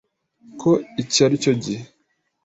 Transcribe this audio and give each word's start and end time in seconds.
ko 0.59 0.71
iki 1.01 1.19
ari 1.25 1.35
cyo 1.43 1.53
gihe 1.63 1.83